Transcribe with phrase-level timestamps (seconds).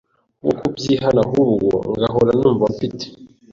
[0.45, 3.05] wo kubyihana ahubwo ngahora numva mfite